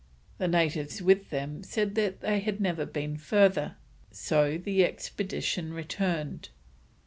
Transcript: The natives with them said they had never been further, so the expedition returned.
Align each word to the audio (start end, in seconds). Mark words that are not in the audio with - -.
The 0.39 0.47
natives 0.47 0.99
with 0.99 1.29
them 1.29 1.61
said 1.61 1.93
they 1.93 2.39
had 2.39 2.59
never 2.59 2.87
been 2.87 3.17
further, 3.17 3.75
so 4.09 4.57
the 4.57 4.83
expedition 4.83 5.73
returned. 5.73 6.49